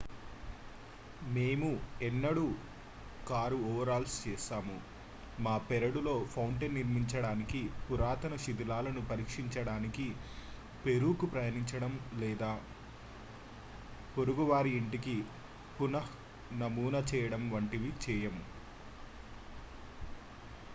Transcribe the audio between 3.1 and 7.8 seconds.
car overhaul చేస్తాము మా పెరడులో ఫౌంటెన్ నిర్మించడానికి